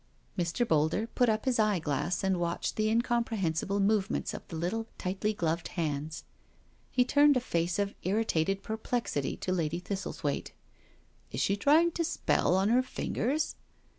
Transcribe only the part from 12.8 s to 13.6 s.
fingers?